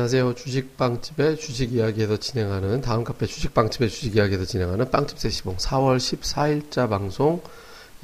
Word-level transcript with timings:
예, 0.00 0.02
안녕하세요. 0.02 0.34
주식빵집의 0.34 1.36
주식 1.36 1.74
이야기에서 1.74 2.16
진행하는 2.16 2.80
다음 2.80 3.04
카페 3.04 3.26
주식빵집의 3.26 3.90
주식 3.90 4.16
이야기에서 4.16 4.46
진행하는 4.46 4.90
빵집 4.90 5.18
세시봉 5.18 5.58
4월 5.58 5.98
14일자 5.98 6.88
방송 6.88 7.42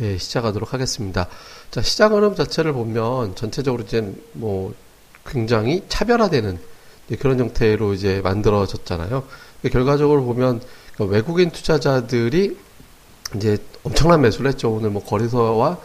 예, 0.00 0.18
시작하도록 0.18 0.74
하겠습니다. 0.74 1.26
자, 1.70 1.80
시장 1.80 2.12
흐름 2.12 2.34
자체를 2.34 2.74
보면 2.74 3.34
전체적으로 3.34 3.82
이제 3.82 4.12
뭐 4.32 4.74
굉장히 5.24 5.84
차별화되는 5.88 6.58
그런 7.18 7.40
형태로 7.40 7.94
이제 7.94 8.20
만들어졌잖아요. 8.20 9.24
결과적으로 9.72 10.22
보면 10.24 10.60
외국인 10.98 11.50
투자자들이 11.50 12.58
이제 13.36 13.56
엄청난 13.84 14.20
매수를 14.20 14.50
했죠. 14.50 14.70
오늘 14.70 14.90
뭐 14.90 15.02
거래소와 15.02 15.78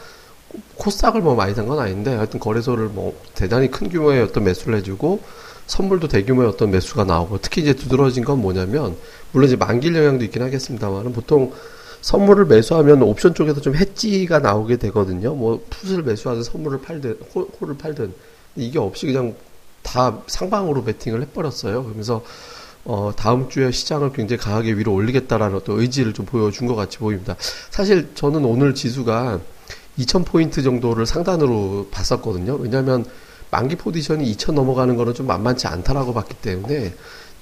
코스닥을 0.76 1.22
뭐 1.22 1.36
많이 1.36 1.54
산 1.54 1.68
건 1.68 1.80
아닌데 1.80 2.14
하여튼 2.14 2.38
거래소를 2.42 2.88
뭐 2.88 3.18
대단히 3.34 3.72
큰 3.72 3.88
규모의 3.88 4.24
어떤 4.24 4.44
매수를 4.44 4.78
해주고 4.80 5.22
선물도 5.68 6.08
대규모의 6.08 6.50
어떤 6.50 6.72
매수가 6.72 7.06
나오고 7.06 7.40
특히 7.42 7.62
이제 7.62 7.74
두드러진 7.74 8.24
건 8.24 8.42
뭐냐면 8.42 8.96
물론 9.32 9.48
이제 9.48 9.56
만길 9.56 9.96
영향도 9.96 10.26
있긴 10.26 10.42
하겠습니다만 10.42 11.14
보통 11.14 11.54
선물을 12.02 12.46
매수하면 12.46 13.04
옵션 13.04 13.36
쪽에서 13.36 13.62
좀 13.62 13.76
해지가 13.76 14.40
나오게 14.40 14.78
되거든요. 14.78 15.36
뭐 15.36 15.64
풋을 15.70 16.04
매수하든 16.04 16.44
선물을 16.44 16.82
팔든 16.82 17.20
호, 17.34 17.42
홀을 17.60 17.78
팔든 17.78 18.14
이게 18.56 18.80
없이 18.80 19.06
그냥 19.06 19.36
다 19.84 20.20
상방으로 20.28 20.84
베팅을 20.84 21.22
해버렸어요. 21.22 21.84
그러면서 21.84 22.24
어, 22.84 23.12
다음 23.16 23.48
주에 23.50 23.72
시장을 23.72 24.12
굉장히 24.14 24.42
강하게 24.42 24.74
위로 24.74 24.94
올리겠다라는 24.94 25.56
어떤 25.56 25.80
의지를 25.80 26.14
좀 26.14 26.26
보여준 26.26 26.68
것 26.68 26.76
같이 26.76 26.98
보입니다. 26.98 27.36
사실 27.70 28.10
저는 28.16 28.44
오늘 28.44 28.74
지수가 28.74 29.40
2000포인트 30.00 30.64
정도를 30.64 31.06
상단으로 31.06 31.90
봤었거든요. 31.92 32.56
왜냐하면 32.56 33.06
만기 33.52 33.76
포지션이 33.76 34.34
2천 34.34 34.54
넘어가는 34.54 34.96
거는 34.96 35.14
좀 35.14 35.28
만만치 35.28 35.68
않다라고 35.68 36.14
봤기 36.14 36.36
때문에 36.36 36.94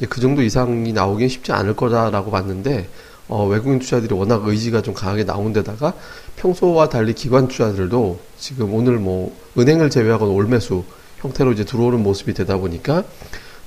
그 0.09 0.19
정도 0.19 0.41
이상이 0.41 0.91
나오긴 0.91 1.29
쉽지 1.29 1.51
않을 1.51 1.75
거다라고 1.75 2.31
봤는데 2.31 2.89
어, 3.27 3.45
외국인 3.45 3.77
투자들이 3.77 4.13
워낙 4.15 4.41
의지가 4.45 4.81
좀 4.81 4.95
강하게 4.95 5.23
나온 5.23 5.53
데다가 5.53 5.93
평소와 6.37 6.89
달리 6.89 7.13
기관 7.13 7.47
투자들도 7.47 8.19
지금 8.39 8.73
오늘 8.73 8.97
뭐 8.97 9.35
은행을 9.57 9.91
제외하고는 9.91 10.33
올매수 10.33 10.83
형태로 11.19 11.51
이제 11.51 11.63
들어오는 11.63 12.01
모습이 12.01 12.33
되다 12.33 12.57
보니까 12.57 13.03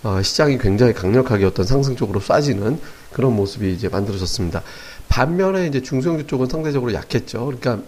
어, 0.02 0.20
시장이 0.20 0.58
굉장히 0.58 0.92
강력하게 0.92 1.44
어떤 1.44 1.64
상승적으로 1.64 2.18
쏴지는 2.18 2.78
그런 3.12 3.36
모습이 3.36 3.72
이제 3.72 3.88
만들어졌습니다. 3.88 4.62
반면에 5.08 5.68
이제 5.68 5.80
중소형주 5.80 6.26
쪽은 6.26 6.48
상대적으로 6.48 6.92
약했죠. 6.92 7.44
그러니까 7.46 7.78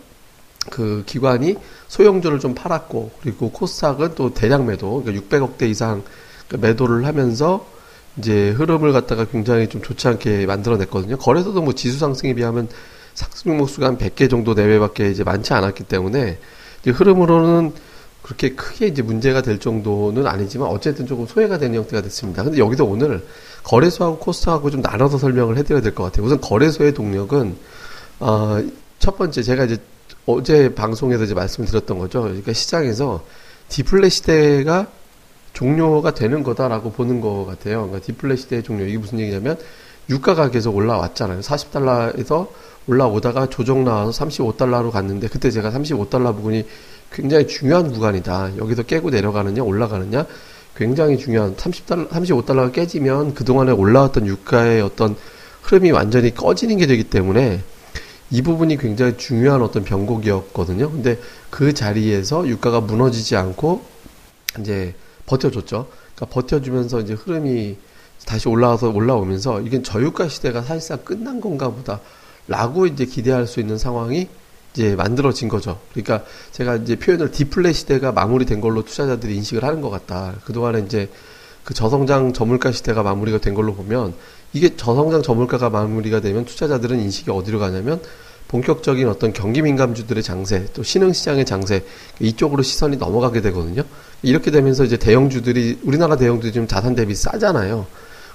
그 0.70 1.02
기관이 1.06 1.56
소형주를 1.88 2.40
좀 2.40 2.54
팔았고 2.54 3.10
그리고 3.22 3.50
코스닥은 3.50 4.14
또 4.14 4.32
대량 4.32 4.66
매도 4.66 5.02
그러니까 5.02 5.26
600억대 5.26 5.68
이상 5.68 6.02
그 6.48 6.56
매도를 6.56 7.06
하면서 7.06 7.66
이제 8.16 8.50
흐름을 8.50 8.92
갖다가 8.92 9.24
굉장히 9.24 9.68
좀 9.68 9.82
좋지 9.82 10.08
않게 10.08 10.46
만들어냈거든요. 10.46 11.16
거래소도 11.18 11.62
뭐 11.62 11.74
지수 11.74 11.98
상승에 11.98 12.34
비하면 12.34 12.68
상승 13.14 13.50
종목수가 13.52 13.86
한 13.86 13.98
100개 13.98 14.30
정도 14.30 14.54
내외밖에 14.54 15.10
이제 15.10 15.24
많지 15.24 15.52
않았기 15.52 15.84
때문에 15.84 16.38
이제 16.82 16.90
흐름으로는 16.90 17.72
그렇게 18.22 18.50
크게 18.54 18.86
이제 18.86 19.02
문제가 19.02 19.42
될 19.42 19.58
정도는 19.58 20.26
아니지만 20.26 20.68
어쨌든 20.68 21.06
조금 21.06 21.26
소외가 21.26 21.58
되는 21.58 21.76
형태가 21.76 22.02
됐습니다. 22.02 22.42
근데 22.42 22.58
여기서 22.58 22.84
오늘 22.84 23.22
거래소하고 23.64 24.18
코스닥하고 24.18 24.70
좀 24.70 24.80
나눠서 24.80 25.18
설명을 25.18 25.58
해드려야 25.58 25.82
될 25.82 25.94
것 25.94 26.04
같아요. 26.04 26.24
우선 26.24 26.40
거래소의 26.40 26.94
동력은 26.94 27.56
어, 28.20 28.62
첫 28.98 29.18
번째 29.18 29.42
제가 29.42 29.64
이제 29.64 29.76
어제 30.26 30.74
방송에서 30.74 31.24
이제 31.24 31.34
말씀을 31.34 31.68
드렸던 31.68 31.98
거죠. 31.98 32.22
그러니까 32.22 32.52
시장에서 32.52 33.24
디플레 33.68 34.08
시대가 34.08 34.86
종료가 35.52 36.14
되는 36.14 36.42
거다라고 36.42 36.92
보는 36.92 37.20
것 37.20 37.44
같아요. 37.46 37.86
그러니까 37.86 38.00
디플레 38.00 38.36
시대의 38.36 38.62
종료. 38.62 38.84
이게 38.84 38.98
무슨 38.98 39.20
얘기냐면 39.20 39.58
유가가 40.08 40.50
계속 40.50 40.76
올라왔잖아요. 40.76 41.40
40달러에서 41.40 42.48
올라오다가 42.86 43.48
조정 43.48 43.84
나와서 43.84 44.24
35달러로 44.24 44.90
갔는데 44.90 45.28
그때 45.28 45.50
제가 45.50 45.70
35달러 45.70 46.34
부분이 46.34 46.66
굉장히 47.12 47.46
중요한 47.46 47.92
구간이다. 47.92 48.56
여기서 48.58 48.82
깨고 48.82 49.10
내려가느냐 49.10 49.62
올라가느냐 49.62 50.26
굉장히 50.76 51.16
중요한 51.18 51.54
30달러, 51.54 52.08
35달러가 52.08 52.72
깨지면 52.72 53.34
그동안에 53.34 53.72
올라왔던 53.72 54.26
유가의 54.26 54.82
어떤 54.82 55.16
흐름이 55.62 55.92
완전히 55.92 56.34
꺼지는 56.34 56.76
게 56.78 56.86
되기 56.86 57.04
때문에 57.04 57.62
이 58.34 58.42
부분이 58.42 58.78
굉장히 58.78 59.16
중요한 59.16 59.62
어떤 59.62 59.84
변곡이었거든요. 59.84 60.90
근데 60.90 61.20
그 61.50 61.72
자리에서 61.72 62.48
유가가 62.48 62.80
무너지지 62.80 63.36
않고 63.36 63.84
이제 64.58 64.92
버텨줬죠. 65.26 65.86
그러니까 66.16 66.34
버텨주면서 66.34 67.02
이제 67.02 67.12
흐름이 67.12 67.76
다시 68.26 68.48
올라와서 68.48 68.90
올라오면서 68.90 69.60
이게 69.60 69.82
저유가 69.82 70.26
시대가 70.26 70.62
사실상 70.62 70.98
끝난 71.04 71.40
건가 71.40 71.70
보다. 71.70 72.00
라고 72.48 72.86
이제 72.86 73.06
기대할 73.06 73.46
수 73.46 73.60
있는 73.60 73.78
상황이 73.78 74.26
이제 74.72 74.96
만들어진 74.96 75.48
거죠. 75.48 75.78
그러니까 75.92 76.24
제가 76.50 76.74
이제 76.74 76.96
표현을 76.96 77.30
디플레 77.30 77.72
시대가 77.72 78.10
마무리된 78.10 78.60
걸로 78.60 78.82
투자자들이 78.82 79.36
인식을 79.36 79.62
하는 79.62 79.80
것 79.80 79.90
같다. 79.90 80.34
그동안에 80.44 80.80
이제 80.80 81.08
그 81.62 81.72
저성장 81.72 82.32
저물가 82.32 82.72
시대가 82.72 83.04
마무리가 83.04 83.38
된 83.38 83.54
걸로 83.54 83.76
보면 83.76 84.12
이게 84.54 84.76
저성장 84.76 85.22
저물가가 85.22 85.68
마무리가 85.68 86.20
되면 86.20 86.44
투자자들은 86.44 87.00
인식이 87.00 87.30
어디로 87.30 87.58
가냐면 87.58 88.00
본격적인 88.48 89.08
어떤 89.08 89.32
경기 89.32 89.62
민감주들의 89.62 90.22
장세, 90.22 90.66
또 90.72 90.82
신흥시장의 90.82 91.44
장세 91.44 91.84
이쪽으로 92.20 92.62
시선이 92.62 92.96
넘어가게 92.96 93.40
되거든요. 93.42 93.82
이렇게 94.22 94.50
되면서 94.50 94.84
이제 94.84 94.96
대형주들이 94.96 95.80
우리나라 95.82 96.16
대형주들이 96.16 96.52
지금 96.52 96.68
자산 96.68 96.94
대비 96.94 97.14
싸잖아요. 97.14 97.86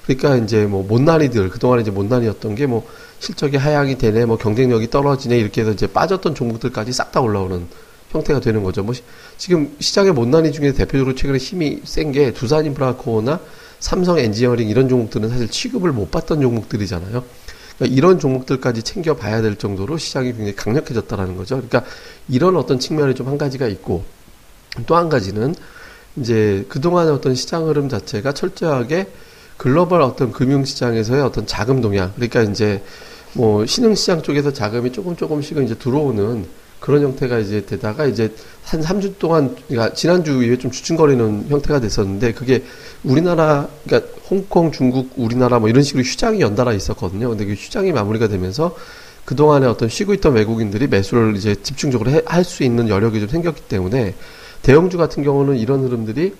그러니까 0.03 0.35
이제 0.38 0.66
뭐 0.66 0.84
못난이들 0.84 1.50
그동안 1.50 1.80
이제 1.80 1.90
못난이였던 1.90 2.56
게 2.56 2.68
뭐 2.68 2.86
실적이 3.19 3.57
하향이 3.57 3.97
되네, 3.97 4.25
뭐 4.25 4.38
경쟁력이 4.38 4.90
떨어지네 4.90 5.38
이렇게 5.38 5.62
해서 5.62 5.72
이제 5.72 5.88
빠졌던 5.88 6.36
종목들까지 6.36 6.94
싹 6.94 7.12
다 7.12 7.22
올라오는 7.22 7.68
형태가 8.09 8.40
되는 8.40 8.64
거죠. 8.64 8.84
뭐 8.84 8.94
시, 8.94 9.02
지금 9.38 9.75
시장의 9.80 10.14
못난이 10.14 10.52
중에 10.52 10.74
대표적으로 10.74 11.16
최근에 11.16 11.38
힘이 11.38 11.81
센 11.86 12.12
게 12.12 12.34
두산인프라코나 12.34 13.40
삼성 13.80 14.18
엔지니어링 14.20 14.68
이런 14.68 14.90
종목들은 14.90 15.30
사실 15.30 15.47
취급을 15.50 15.92
못 15.92 16.12
받던 16.12 16.42
종목들이잖아요. 16.42 17.24
그러니까 17.78 17.96
이런 17.98 18.19
종목들까지 18.19 18.84
챙겨봐야 18.84 19.42
될 19.42 19.56
정도로 19.56 19.98
시장이 19.98 20.31
굉장히 20.31 20.56
강력해졌다라는 20.56 21.38
거죠. 21.38 21.56
그러니까 21.56 21.84
이런 22.28 22.58
어떤 22.58 22.80
측면이 22.80 23.16
좀 23.16 23.28
한 23.28 23.38
가지가 23.38 23.68
있고 23.68 24.03
또 24.86 24.96
한 24.98 25.08
가지는 25.09 25.56
이제 26.18 26.66
그동안의 26.68 27.14
어떤 27.14 27.36
시장 27.36 27.68
흐름 27.68 27.88
자체가 27.90 28.34
철저하게 28.34 29.08
글로벌 29.58 30.02
어떤 30.02 30.31
금융시장에서의 30.31 31.22
어떤 31.22 31.46
자금 31.46 31.81
동향 31.81 32.12
그러니까 32.16 32.42
이제 32.42 32.81
뭐 33.34 33.66
신흥시장 33.66 34.24
쪽에서 34.24 34.52
자금이 34.52 34.92
조금 34.92 35.16
조금씩은 35.16 35.66
이제 35.66 35.75
들어오는 35.75 36.46
그런 36.79 37.03
형태가 37.03 37.40
이제 37.40 37.66
되다가 37.66 38.06
이제 38.06 38.34
한 38.63 38.81
3주 38.81 39.17
동안, 39.19 39.56
그러니까 39.67 39.94
지난주에 39.94 40.57
좀 40.57 40.72
주춤거리는 40.72 41.47
형태가 41.50 41.79
됐었는데 41.79 42.34
그게 42.34 42.63
우리나라, 43.03 43.67
그러니까 43.85 44.12
홍콩, 44.29 44.72
중국, 44.72 45.12
우리나라 45.18 45.59
뭐 45.59 45.69
이런 45.69 45.84
식으로 45.84 46.03
휴장이 46.03 46.39
연달아 46.41 46.73
있었거든요. 46.73 47.29
근데 47.29 47.45
그 47.45 47.53
휴장이 47.53 47.91
마무리가 47.91 48.28
되면서 48.28 48.75
그동안에 49.25 49.68
어떤 49.68 49.89
쉬고 49.89 50.13
있던 50.16 50.34
외국인들이 50.34 50.88
매수를 50.88 51.35
이제 51.35 51.56
집중적으로 51.62 52.12
할 52.25 52.44
수 52.44 52.63
있는 52.63 52.89
여력이 52.89 53.19
좀 53.19 53.29
생겼기 53.29 53.62
때문에 53.63 54.16
대형주 54.62 54.98
같은 54.98 55.24
경우는 55.24 55.57
이런 55.57 55.83
흐름들이 55.83 56.33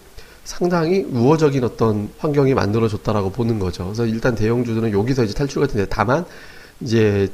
상당히 0.44 1.06
우호적인 1.12 1.64
어떤 1.64 2.10
환경이 2.18 2.54
만들어졌다라고 2.56 3.32
보는 3.32 3.60
거죠. 3.60 3.86
그래서 3.86 4.06
일단 4.06 4.34
대형주들은 4.34 4.92
여기서 4.92 5.24
이제 5.24 5.34
탈출 5.34 5.62
같은데 5.62 5.86
다만 5.90 6.26
이제 6.82 7.30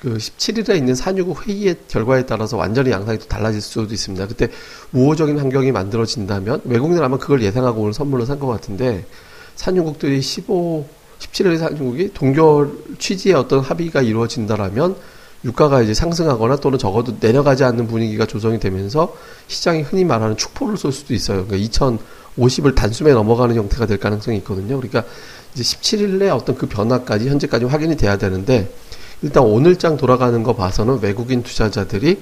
그 0.00 0.16
17일에 0.16 0.76
있는 0.76 0.94
산유국 0.94 1.46
회의의 1.46 1.76
결과에 1.88 2.26
따라서 2.26 2.56
완전히 2.56 2.90
양상이 2.90 3.18
또 3.18 3.26
달라질 3.26 3.60
수도 3.60 3.92
있습니다. 3.94 4.26
그때 4.26 4.48
우호적인 4.92 5.38
환경이 5.38 5.70
만들어진다면 5.72 6.62
외국인은 6.64 7.02
아마 7.02 7.18
그걸 7.18 7.42
예상하고 7.42 7.82
오늘 7.82 7.92
선물로 7.92 8.24
산 8.24 8.38
것 8.40 8.48
같은데 8.48 9.04
산유국들이 9.54 10.20
15, 10.20 10.86
17일 11.20 11.58
산유국이 11.58 12.12
동결 12.14 12.72
취지의 12.98 13.36
어떤 13.36 13.60
합의가 13.60 14.02
이루어진다라면 14.02 14.96
유가가 15.44 15.82
이제 15.82 15.92
상승하거나 15.94 16.56
또는 16.56 16.78
적어도 16.78 17.16
내려가지 17.20 17.64
않는 17.64 17.86
분위기가 17.88 18.26
조성이 18.26 18.58
되면서 18.60 19.14
시장이 19.48 19.82
흔히 19.82 20.04
말하는 20.04 20.36
축포를 20.36 20.76
쏠 20.76 20.92
수도 20.92 21.14
있어요. 21.14 21.46
그러니까 21.46 21.68
2050을 22.36 22.74
단숨에 22.74 23.12
넘어가는 23.12 23.54
형태가 23.54 23.86
될 23.86 23.98
가능성이 23.98 24.38
있거든요. 24.38 24.80
그러니까 24.80 25.04
이제 25.54 25.62
17일에 25.62 26.34
어떤 26.34 26.56
그 26.56 26.66
변화까지 26.66 27.28
현재까지 27.28 27.66
확인이 27.66 27.96
돼야 27.96 28.16
되는데 28.16 28.72
일단 29.22 29.44
오늘장 29.44 29.96
돌아가는 29.96 30.42
거 30.42 30.54
봐서는 30.54 31.00
외국인 31.00 31.42
투자자들이 31.42 32.20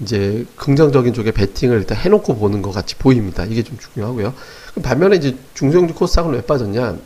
이제 0.00 0.46
긍정적인 0.56 1.12
쪽에 1.12 1.30
베팅을 1.30 1.78
일단 1.78 1.98
해놓고 1.98 2.36
보는 2.36 2.62
것 2.62 2.72
같이 2.72 2.96
보입니다. 2.96 3.44
이게 3.44 3.62
좀 3.62 3.76
중요하고요. 3.78 4.34
반면에 4.82 5.16
이제 5.16 5.36
중소형주 5.54 5.94
코스닥은 5.94 6.32
왜 6.32 6.40
빠졌냐? 6.40 6.96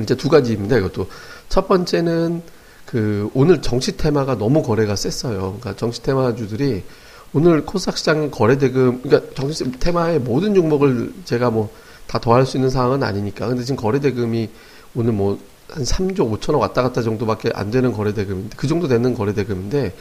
이제 0.00 0.14
두 0.14 0.28
가지입니다. 0.28 0.78
이것도 0.78 1.08
첫 1.48 1.66
번째는 1.66 2.42
그 2.86 3.28
오늘 3.34 3.60
정치 3.62 3.96
테마가 3.96 4.38
너무 4.38 4.62
거래가 4.62 4.96
셌어요. 4.96 5.40
그러니까 5.60 5.76
정치 5.76 6.02
테마주들이 6.02 6.84
오늘 7.32 7.64
코스닥 7.64 7.98
시장 7.98 8.30
거래 8.30 8.58
대금 8.58 9.02
그러니까 9.02 9.32
정치 9.34 9.70
테마의 9.72 10.20
모든 10.20 10.54
종목을 10.54 11.12
제가 11.24 11.50
뭐 11.50 11.70
다 12.10 12.18
더할 12.18 12.44
수 12.44 12.56
있는 12.56 12.70
상황은 12.70 13.04
아니니까. 13.04 13.46
근데 13.46 13.62
지금 13.62 13.76
거래 13.76 14.00
대금이 14.00 14.48
오늘 14.96 15.12
뭐 15.12 15.38
한 15.70 15.82
3조 15.84 16.38
5천억 16.38 16.58
왔다 16.58 16.82
갔다 16.82 17.02
정도밖에 17.02 17.50
안 17.54 17.70
되는 17.70 17.92
거래대금인데 17.92 18.56
그 18.56 18.66
정도 18.66 18.88
되는 18.88 19.14
거래대금인데 19.14 19.94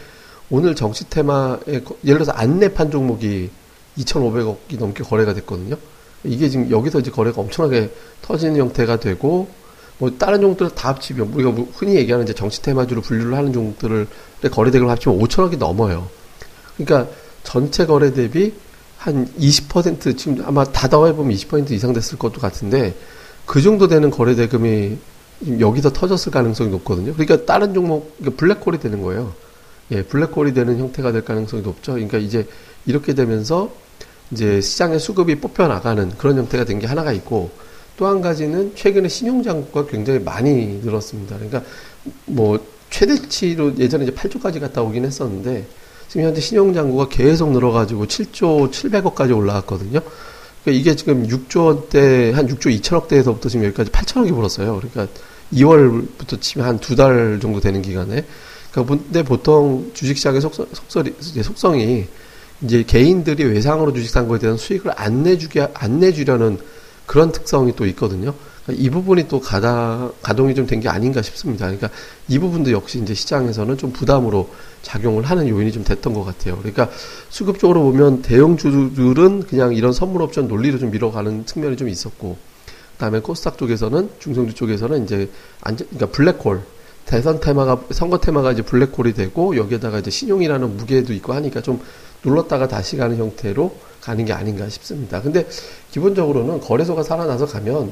오늘 0.50 0.76
정치 0.76 1.10
테마에 1.10 1.60
예를 1.68 1.86
들어서 2.04 2.32
안내판 2.32 2.92
종목이 2.92 3.50
2,500억이 3.98 4.80
넘게 4.80 5.04
거래가 5.04 5.34
됐거든요. 5.34 5.78
이게 6.24 6.50
지금 6.50 6.70
여기서 6.70 7.00
이제 7.00 7.12
거래가 7.12 7.42
엄청나게 7.42 7.92
터지는 8.22 8.58
형태가 8.58 9.00
되고 9.00 9.48
뭐 10.00 10.12
다른 10.18 10.42
종목들 10.42 10.70
다 10.72 10.90
합치면 10.90 11.34
우리가 11.34 11.52
뭐 11.52 11.68
흔히 11.74 11.96
얘기하는 11.96 12.26
이제 12.26 12.34
정치 12.34 12.62
테마주로 12.62 13.02
분류를 13.02 13.38
하는 13.38 13.54
종목들을 13.54 14.08
거래 14.52 14.72
대금을 14.72 14.92
합치면 14.92 15.20
5천억이 15.20 15.58
넘어요. 15.58 16.08
그러니까 16.78 17.12
전체 17.44 17.86
거래 17.86 18.14
대비 18.14 18.54
한 18.98 19.28
20% 19.40 20.18
지금 20.18 20.44
아마 20.46 20.64
다 20.64 20.88
더해보면 20.88 21.36
20% 21.36 21.72
이상 21.72 21.94
됐을 21.94 22.18
것도 22.18 22.40
같은데 22.40 22.96
그 23.46 23.62
정도 23.62 23.88
되는 23.88 24.10
거래 24.10 24.36
대금이 24.36 24.98
여기서 25.60 25.94
터졌을 25.94 26.32
가능성이 26.32 26.70
높거든요. 26.72 27.14
그러니까 27.14 27.46
다른 27.46 27.74
종목 27.74 28.18
그러니까 28.18 28.38
블랙홀이 28.40 28.80
되는 28.80 29.02
거예요. 29.02 29.34
예, 29.92 30.04
블랙홀이 30.04 30.54
되는 30.54 30.78
형태가 30.78 31.12
될 31.12 31.24
가능성이 31.24 31.64
높죠. 31.64 31.94
그러니까 31.94 32.18
이제 32.18 32.48
이렇게 32.86 33.14
되면서 33.14 33.72
이제 34.32 34.62
시장의 34.62 35.00
수급이 35.00 35.36
뽑혀 35.36 35.68
나가는 35.68 36.10
그런 36.18 36.38
형태가 36.38 36.66
된 36.66 36.80
게 36.80 36.88
하나가 36.88 37.12
있고 37.14 37.50
또 37.98 38.06
한 38.08 38.22
가지는 38.22 38.74
최근에 38.76 39.10
신용 39.10 39.44
잔고가 39.44 39.86
굉장히 39.90 40.20
많이 40.20 40.80
늘었습니다. 40.84 41.36
그러니까 41.36 41.64
뭐 42.26 42.60
최대치로 42.90 43.78
예전에 43.78 44.06
이제 44.06 44.14
8조까지 44.14 44.60
갔다 44.60 44.82
오긴 44.82 45.04
했었는데 45.06 45.66
지금 46.08 46.26
현재 46.26 46.42
신용 46.42 46.74
잔고가 46.74 47.08
계속 47.10 47.52
늘어가지고 47.52 48.06
7조 48.06 48.72
700억까지 48.72 49.36
올라갔거든요. 49.36 50.00
그러니까 50.64 50.80
이게 50.82 50.96
지금 50.96 51.28
6조 51.28 51.66
원대 51.66 52.32
한 52.32 52.48
6조 52.48 52.80
2천억대에서부터 52.82 53.50
지금 53.50 53.66
여기까지 53.66 53.92
8천억이 53.92 54.34
벌었어요. 54.34 54.80
그러니까 54.80 55.08
2월부터 55.54 56.40
치면 56.42 56.68
한 56.68 56.80
두 56.80 56.96
달 56.96 57.40
정도 57.42 57.60
되는 57.60 57.82
기간에. 57.82 58.26
그러니까 58.72 58.96
근데 58.96 59.24
보통 59.24 59.92
주식 59.94 60.18
시장의 60.18 60.42
속성, 60.42 60.68
속설이, 60.72 61.16
속성이 61.44 62.06
이제 62.62 62.84
개인들이 62.84 63.44
외상으로 63.46 63.94
주식 63.94 64.10
산 64.12 64.28
거에 64.28 64.38
대한 64.38 64.58
수익을 64.58 64.92
안 64.96 65.24
내주게 65.24 65.68
안 65.74 66.00
내주려는 66.00 66.60
그런 67.06 67.32
특성이 67.32 67.76
또 67.76 67.86
있거든요. 67.88 68.34
그러니까 68.66 68.84
이 68.86 68.90
부분이 68.92 69.28
또 69.28 69.40
가다, 69.40 70.12
가동이 70.22 70.54
좀 70.54 70.68
된 70.68 70.80
게 70.80 70.90
아닌가 70.90 71.24
싶습니다. 71.24 71.66
그러니까 71.66 71.90
이 72.28 72.38
부분도 72.38 72.72
역시 72.72 73.00
이제 73.02 73.16
시장에서는 73.16 73.78
좀 73.78 73.92
부담으로 73.92 74.50
작용을 74.84 75.24
하는 75.24 75.48
요인이 75.48 75.72
좀 75.72 75.84
됐던 75.84 76.14
것 76.14 76.24
같아요. 76.24 76.58
그러니까 76.58 76.90
수급적으로 77.30 77.82
보면 77.82 78.22
대형주들은 78.22 79.48
그냥 79.48 79.74
이런 79.74 79.92
선물 79.94 80.22
옵션 80.22 80.48
논리로 80.48 80.78
좀 80.78 80.92
밀어가는 80.92 81.48
측면이 81.48 81.78
좀 81.78 81.90
있었고, 81.90 82.38
그 82.38 82.49
다음에 83.00 83.20
코스닥 83.20 83.58
쪽에서는 83.58 84.10
중성주 84.20 84.54
쪽에서는 84.54 85.04
이제 85.06 85.30
안전, 85.62 85.88
그러니까 85.90 86.16
블랙홀 86.16 86.62
대선 87.06 87.40
테마가 87.40 87.86
선거 87.92 88.20
테마가 88.20 88.52
이제 88.52 88.62
블랙홀이 88.62 89.14
되고 89.14 89.56
여기에다가 89.56 90.00
이제 90.00 90.12
신용이라는 90.12 90.78
무게도 90.78 91.14
있고 91.14 91.34
하니까 91.34 91.62
좀 91.62 91.82
눌렀다가 92.24 92.68
다시 92.68 92.98
가는 92.98 93.18
형태로 93.18 93.74
가는 94.02 94.26
게 94.26 94.34
아닌가 94.34 94.70
싶습니다. 94.70 95.22
근데 95.22 95.48
기본적으로는 95.92 96.60
거래소가 96.60 97.02
살아나서 97.04 97.48
가면 97.48 97.92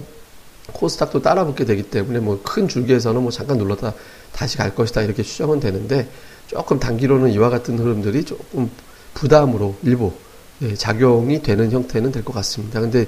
코스닥도 0.73 1.21
따라붙게 1.21 1.63
되기 1.65 1.83
때문에 1.83 2.19
뭐 2.19 2.41
큰 2.43 2.67
줄기에서는 2.67 3.21
뭐 3.21 3.31
잠깐 3.31 3.57
눌렀다 3.57 3.93
다시 4.33 4.57
갈 4.57 4.75
것이다 4.75 5.01
이렇게 5.01 5.23
추정은 5.23 5.61
되는데 5.61 6.09
조금 6.47 6.79
단기로는 6.79 7.31
이와 7.31 7.49
같은 7.49 7.79
흐름들이 7.79 8.25
조금 8.25 8.69
부담으로 9.13 9.75
일부 9.83 10.11
예, 10.61 10.73
작용이 10.75 11.41
되는 11.41 11.71
형태는 11.71 12.11
될 12.11 12.23
것 12.23 12.33
같습니다. 12.33 12.81
근데 12.81 13.07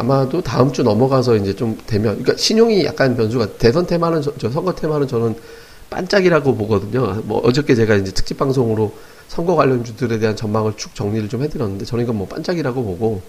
아마도 0.00 0.40
다음 0.40 0.72
주 0.72 0.82
넘어가서 0.82 1.36
이제 1.36 1.54
좀 1.54 1.76
되면, 1.86 2.22
그러니까 2.22 2.36
신용이 2.36 2.86
약간 2.86 3.16
변수가 3.16 3.58
대선 3.58 3.86
테마는 3.86 4.22
저, 4.22 4.32
저 4.38 4.50
선거 4.50 4.74
테마는 4.74 5.06
저는 5.06 5.34
반짝이라고 5.90 6.56
보거든요. 6.56 7.20
뭐 7.24 7.40
어저께 7.44 7.74
제가 7.74 7.96
이제 7.96 8.10
특집 8.10 8.38
방송으로 8.38 8.94
선거 9.28 9.54
관련 9.54 9.84
주들에 9.84 10.18
대한 10.18 10.36
전망을 10.36 10.72
쭉 10.76 10.94
정리를 10.94 11.28
좀 11.28 11.42
해드렸는데 11.42 11.84
저는 11.84 12.04
이건 12.04 12.16
뭐 12.16 12.26
반짝이라고 12.28 12.82
보고 12.82 13.20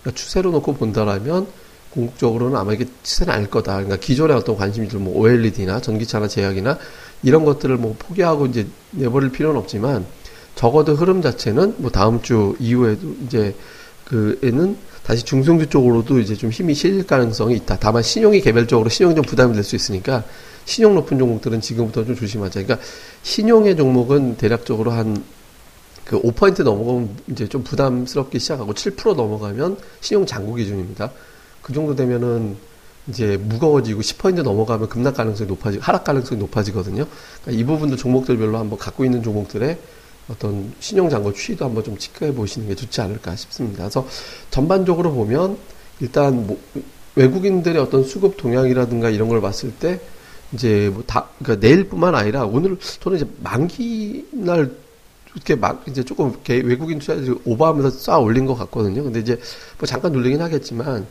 그러니까 0.00 0.18
추세로 0.18 0.52
놓고 0.52 0.74
본다라면 0.74 1.48
궁극적으로는 1.90 2.56
아마 2.56 2.74
이게 2.74 2.86
추세는 3.02 3.34
아닐 3.34 3.50
거다. 3.50 3.72
그러니까 3.72 3.96
기존의 3.96 4.36
어떤 4.36 4.56
관심들 4.56 5.00
뭐 5.00 5.18
OLED나 5.18 5.80
전기차나 5.80 6.28
제약이나 6.28 6.78
이런 7.24 7.44
것들을 7.44 7.76
뭐 7.76 7.96
포기하고 7.98 8.46
이제 8.46 8.68
내버릴 8.92 9.32
필요는 9.32 9.58
없지만 9.58 10.06
적어도 10.54 10.94
흐름 10.94 11.22
자체는 11.22 11.74
뭐 11.78 11.90
다음 11.90 12.22
주 12.22 12.54
이후에도 12.60 13.08
이제 13.26 13.54
그에는 14.04 14.76
다시 15.10 15.24
중성주 15.24 15.70
쪽으로도 15.70 16.20
이제 16.20 16.36
좀 16.36 16.50
힘이 16.50 16.72
실릴 16.72 17.04
가능성이 17.04 17.56
있다. 17.56 17.78
다만 17.80 18.00
신용이 18.00 18.40
개별적으로 18.40 18.88
신용이 18.88 19.16
좀 19.16 19.24
부담이 19.24 19.54
될 19.54 19.64
수 19.64 19.74
있으니까 19.74 20.22
신용 20.64 20.94
높은 20.94 21.18
종목들은 21.18 21.60
지금부터 21.60 22.04
좀 22.04 22.14
조심하자. 22.14 22.62
그러니까 22.62 22.86
신용의 23.24 23.76
종목은 23.76 24.36
대략적으로 24.36 24.92
한 24.92 25.24
그 26.04 26.20
5% 26.20 26.64
넘어가면 26.64 27.08
이제 27.28 27.48
좀 27.48 27.62
부담스럽게 27.62 28.40
시작하고 28.40 28.74
7% 28.74 29.14
넘어가면 29.14 29.76
신용 30.00 30.26
잔고 30.26 30.54
기준입니다. 30.54 31.12
그 31.62 31.72
정도 31.72 31.94
되면은 31.94 32.56
이제 33.08 33.36
무거워지고 33.36 34.00
10% 34.00 34.42
넘어가면 34.42 34.88
급락 34.88 35.14
가능성이 35.14 35.48
높아지고 35.48 35.84
하락 35.84 36.02
가능성이 36.02 36.40
높아지거든요. 36.40 37.06
그러니까 37.42 37.60
이 37.60 37.64
부분도 37.64 37.96
종목들별로 37.96 38.58
한번 38.58 38.76
갖고 38.76 39.04
있는 39.04 39.22
종목들의 39.22 39.78
어떤 40.28 40.72
신용장고 40.80 41.32
추이도 41.32 41.64
한번 41.64 41.82
좀 41.82 41.98
체크해 41.98 42.34
보시는 42.34 42.68
게 42.68 42.74
좋지 42.74 43.00
않을까 43.00 43.34
싶습니다. 43.36 43.84
그래서 43.84 44.06
전반적으로 44.50 45.12
보면 45.12 45.58
일단 46.00 46.46
뭐 46.46 46.60
외국인들의 47.16 47.80
어떤 47.82 48.04
수급 48.04 48.36
동향이라든가 48.36 49.10
이런 49.10 49.28
걸 49.28 49.40
봤을 49.40 49.72
때 49.72 50.00
이제 50.52 50.90
뭐 50.92 51.02
다 51.06 51.28
그러니까 51.38 51.66
내일뿐만 51.66 52.14
아니라 52.14 52.44
오늘 52.44 52.76
저는 53.00 53.18
이제 53.18 53.26
만기 53.42 54.28
날 54.32 54.70
이렇게 55.34 55.54
막 55.54 55.84
이제 55.88 56.02
조금 56.02 56.30
이렇게 56.30 56.56
외국인 56.56 56.98
투자들이 56.98 57.34
오버하면서 57.44 57.90
쌓아 57.90 58.18
올린 58.18 58.46
것 58.46 58.54
같거든요. 58.56 59.04
근데 59.04 59.20
이제 59.20 59.38
뭐 59.78 59.86
잠깐 59.86 60.12
눌리긴 60.12 60.40
하겠지만 60.40 61.06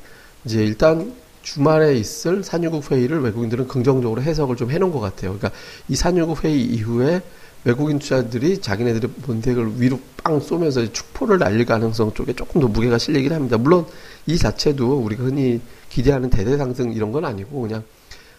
이제 0.45 0.63
일단 0.63 1.13
주말에 1.41 1.95
있을 1.95 2.43
산유국 2.43 2.91
회의를 2.91 3.21
외국인들은 3.21 3.67
긍정적으로 3.67 4.21
해석을 4.21 4.57
좀 4.57 4.71
해놓은 4.71 4.91
것 4.91 4.99
같아요. 4.99 5.37
그러니까 5.37 5.51
이 5.87 5.95
산유국 5.95 6.43
회의 6.43 6.61
이후에 6.61 7.21
외국인 7.65 7.99
투자들이 7.99 8.61
자기네들의 8.61 9.11
본색을 9.21 9.81
위로 9.81 9.99
빵 10.23 10.39
쏘면서 10.39 10.91
축포를 10.91 11.39
날릴 11.39 11.65
가능성 11.65 12.13
쪽에 12.13 12.33
조금 12.33 12.61
더 12.61 12.67
무게가 12.67 12.97
실리긴 12.97 13.33
합니다. 13.33 13.57
물론 13.57 13.85
이 14.25 14.37
자체도 14.37 14.99
우리가 14.99 15.23
흔히 15.23 15.59
기대하는 15.89 16.29
대대 16.29 16.57
상승 16.57 16.93
이런 16.93 17.11
건 17.11 17.25
아니고 17.25 17.61
그냥 17.61 17.83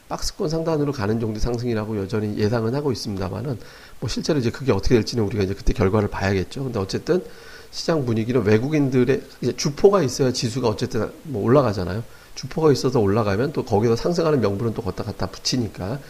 박스권 0.09 0.49
상단으로 0.49 0.93
가는 0.93 1.21
정도 1.21 1.39
상승이라고 1.39 1.99
여전히 1.99 2.37
예상은 2.37 2.75
하고 2.75 2.91
있습니다만은 2.91 3.59
뭐 4.01 4.09
실제로 4.09 4.39
이제 4.39 4.51
그게 4.51 4.73
어떻게 4.73 4.97
될지는 4.97 5.25
우리가 5.25 5.45
이제 5.45 5.55
그때 5.55 5.73
결과를 5.73 6.09
봐야겠죠. 6.09 6.65
근데 6.65 6.79
어쨌든 6.81 7.23
시장 7.71 8.05
분위기는 8.05 8.43
외국인들의 8.45 9.23
이제 9.43 9.57
주포가 9.57 10.03
있어야 10.03 10.33
지수가 10.33 10.69
어쨌든 10.69 11.11
뭐 11.25 11.45
올라가잖아요. 11.45 12.03
주포가 12.35 12.73
있어서 12.73 12.99
올라가면 12.99 13.53
또 13.53 13.65
거기서 13.65 13.95
상승하는 13.95 14.41
명분은 14.41 14.75
또 14.75 14.83
걷다 14.83 15.05
갖다 15.05 15.27
붙이니까 15.27 16.01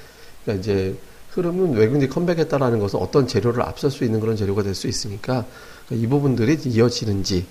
그러니까 0.44 0.60
이제 0.60 0.96
흐름은 1.30 1.74
외국인들이 1.74 2.10
컴백했다라는 2.10 2.78
것은 2.80 2.98
어떤 2.98 3.26
재료를 3.26 3.62
앞설 3.62 3.90
수 3.90 4.04
있는 4.04 4.20
그런 4.20 4.36
재료가 4.36 4.62
될 4.62 4.74
수 4.74 4.88
있으니까 4.88 5.44
그러니까 5.86 6.06
이 6.06 6.08
부분들이 6.08 6.58
이어지는지 6.64 7.46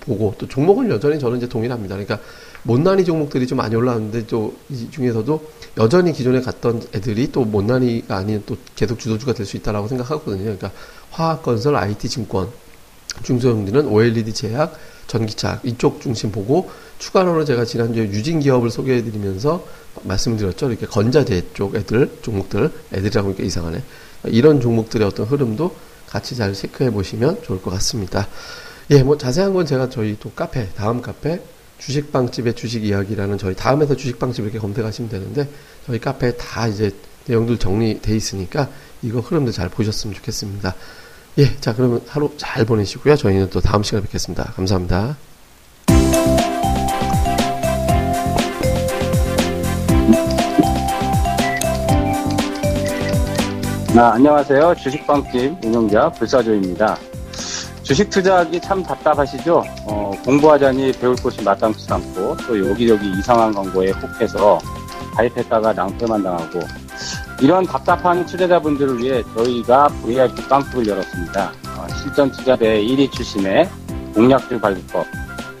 보고 0.00 0.34
또 0.38 0.48
종목은 0.48 0.90
여전히 0.90 1.18
저는 1.20 1.38
이제 1.38 1.48
동일합니다. 1.48 1.94
그러니까 1.94 2.18
못난이 2.64 3.04
종목들이 3.04 3.46
좀 3.46 3.58
많이 3.58 3.76
올라왔는데 3.76 4.26
또 4.26 4.52
이 4.70 4.90
중에서도 4.90 5.50
여전히 5.78 6.12
기존에 6.12 6.40
갔던 6.40 6.82
애들이 6.94 7.30
또 7.30 7.44
못난이가 7.44 8.16
아닌 8.16 8.42
또 8.44 8.56
계속 8.74 8.98
주도주가 8.98 9.32
될 9.34 9.46
수 9.46 9.56
있다라고 9.56 9.88
생각하거든요. 9.88 10.42
그러니까 10.42 10.72
화학건설, 11.10 11.76
IT 11.76 12.08
증권, 12.08 12.48
중소형들은 13.22 13.86
OLED 13.86 14.32
제약, 14.34 14.74
전기차 15.08 15.60
이쪽 15.64 16.00
중심 16.00 16.30
보고 16.30 16.70
추가로는 16.98 17.44
제가 17.44 17.64
지난주에 17.64 18.04
유진 18.04 18.38
기업을 18.38 18.70
소개해드리면서 18.70 19.66
말씀드렸죠. 20.04 20.70
이렇게 20.70 20.86
건자재 20.86 21.46
쪽 21.54 21.74
애들 21.74 22.18
종목들 22.22 22.70
애들이라고 22.92 23.28
하니까 23.28 23.42
이상하네. 23.42 23.82
이런 24.26 24.60
종목들의 24.60 25.06
어떤 25.06 25.26
흐름도 25.26 25.74
같이 26.06 26.36
잘 26.36 26.54
체크해 26.54 26.90
보시면 26.90 27.42
좋을 27.42 27.60
것 27.60 27.70
같습니다. 27.72 28.28
예, 28.90 29.02
뭐 29.02 29.18
자세한 29.18 29.52
건 29.52 29.66
제가 29.66 29.90
저희 29.90 30.16
또 30.20 30.30
카페 30.30 30.68
다음 30.74 31.02
카페 31.02 31.40
주식방집의 31.78 32.54
주식 32.54 32.84
이야기라는 32.84 33.38
저희 33.38 33.54
다음에서 33.54 33.96
주식방집 33.96 34.44
이렇게 34.44 34.58
검색하시면 34.58 35.10
되는데 35.10 35.48
저희 35.86 35.98
카페에 35.98 36.32
다 36.32 36.66
이제 36.66 36.90
내용들 37.26 37.58
정리돼 37.58 38.16
있으니까 38.16 38.68
이거 39.02 39.20
흐름도 39.20 39.52
잘 39.52 39.68
보셨으면 39.68 40.14
좋겠습니다. 40.16 40.74
예, 41.36 41.56
자 41.60 41.74
그러면 41.74 42.00
하루 42.08 42.32
잘 42.36 42.64
보내시고요. 42.64 43.16
저희는 43.16 43.50
또 43.50 43.60
다음 43.60 43.82
시간에 43.82 44.02
뵙겠습니다. 44.02 44.44
감사합니다. 44.56 45.16
아, 53.96 54.12
안녕하세요. 54.14 54.74
주식방집 54.76 55.64
운영자 55.64 56.10
불사조입니다. 56.10 56.96
주식 57.82 58.10
투자하기 58.10 58.60
참 58.60 58.82
답답하시죠? 58.82 59.64
어, 59.86 60.12
공부하자니 60.24 60.92
배울 60.92 61.16
곳이 61.16 61.42
마땅치 61.42 61.86
않고 61.90 62.36
또 62.46 62.68
여기저기 62.68 63.10
이상한 63.18 63.52
광고에 63.52 63.90
혹해서 63.90 64.58
가입했다가 65.16 65.72
낭패만 65.72 66.22
당하고 66.22 66.60
이런 67.40 67.64
답답한 67.64 68.26
투자자분들을 68.26 68.98
위해 68.98 69.22
저희가 69.36 69.88
VIP 70.02 70.48
빵집을 70.48 70.88
열었습니다. 70.88 71.52
어, 71.76 71.86
실전 71.94 72.32
투자대 72.32 72.82
1위 72.82 73.12
출신의 73.12 73.68
공략주 74.12 74.60
발급법, 74.60 75.06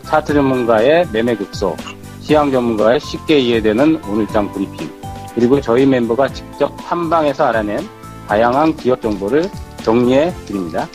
차트 0.02 0.34
전문가의 0.34 1.06
매매 1.12 1.36
급소, 1.36 1.76
시황 2.20 2.50
전문가의 2.50 2.98
쉽게 2.98 3.38
이해되는 3.38 4.02
오늘장 4.04 4.52
브리핑, 4.52 4.90
그리고 5.34 5.60
저희 5.60 5.86
멤버가 5.86 6.28
직접 6.32 6.74
탐방해서 6.78 7.46
알아낸 7.46 7.88
다양한 8.26 8.76
기업 8.76 9.00
정보를 9.00 9.48
정리해 9.84 10.34
드립니다. 10.46 10.88